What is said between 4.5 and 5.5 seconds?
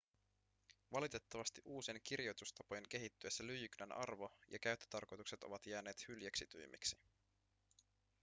käyttötarkoitukset